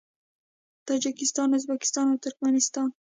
تاجکستان، 0.87 1.49
ازبکستان 1.57 2.05
او 2.09 2.17
ترکمنستان 2.23 2.89